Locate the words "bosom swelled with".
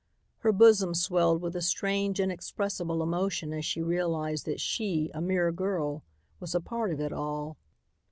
0.51-1.55